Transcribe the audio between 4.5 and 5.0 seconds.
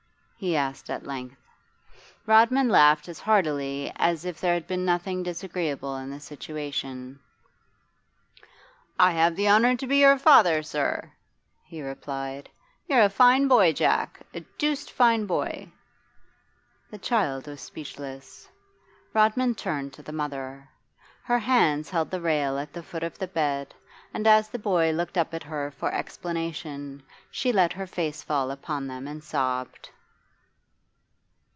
had been